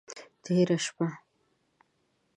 [0.43, 1.07] تیره شپه…